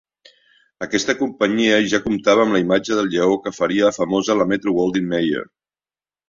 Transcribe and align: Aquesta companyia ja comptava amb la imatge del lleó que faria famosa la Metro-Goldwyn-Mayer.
Aquesta 0.85 1.13
companyia 1.17 1.75
ja 1.91 1.99
comptava 2.05 2.45
amb 2.45 2.57
la 2.57 2.61
imatge 2.63 2.97
del 3.01 3.11
lleó 3.17 3.37
que 3.45 3.53
faria 3.59 3.93
famosa 3.99 4.37
la 4.41 4.49
Metro-Goldwyn-Mayer. 4.55 5.45